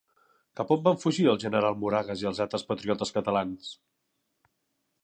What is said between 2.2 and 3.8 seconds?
i altres patriotes catalans?